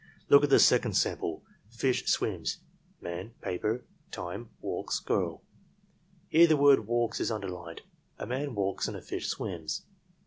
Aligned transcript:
"Look 0.29 0.43
at 0.43 0.49
the 0.49 0.57
second 0.57 0.93
sample: 0.93 1.43
Fish— 1.69 2.05
swims:: 2.07 2.57
man— 3.01 3.35
paper, 3.43 3.85
time, 4.09 4.49
walks, 4.59 4.99
girl. 4.99 5.43
"Here 6.27 6.47
the 6.47 6.57
word 6.57 6.87
walks 6.87 7.19
is 7.19 7.29
underlined. 7.29 7.83
A 8.17 8.25
man 8.25 8.55
walks 8.55 8.87
and 8.87 8.97
a 8.97 9.01
fish 9.03 9.27
swims. 9.27 9.85